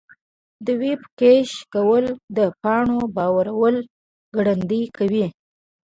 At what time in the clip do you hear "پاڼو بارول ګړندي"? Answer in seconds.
2.61-4.83